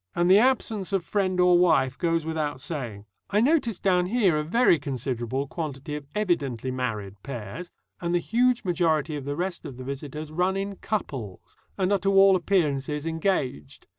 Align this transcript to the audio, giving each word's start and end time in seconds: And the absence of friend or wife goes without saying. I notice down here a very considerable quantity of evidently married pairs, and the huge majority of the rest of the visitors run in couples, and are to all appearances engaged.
And 0.15 0.31
the 0.31 0.39
absence 0.39 0.93
of 0.93 1.05
friend 1.05 1.39
or 1.39 1.59
wife 1.59 1.95
goes 1.95 2.25
without 2.25 2.59
saying. 2.59 3.05
I 3.29 3.39
notice 3.39 3.77
down 3.77 4.07
here 4.07 4.35
a 4.35 4.43
very 4.43 4.79
considerable 4.79 5.45
quantity 5.45 5.93
of 5.95 6.07
evidently 6.15 6.71
married 6.71 7.21
pairs, 7.21 7.69
and 7.99 8.11
the 8.15 8.17
huge 8.17 8.63
majority 8.63 9.15
of 9.15 9.25
the 9.25 9.35
rest 9.35 9.63
of 9.63 9.77
the 9.77 9.83
visitors 9.83 10.31
run 10.31 10.57
in 10.57 10.77
couples, 10.77 11.55
and 11.77 11.91
are 11.91 11.99
to 11.99 12.13
all 12.15 12.35
appearances 12.35 13.05
engaged. 13.05 13.85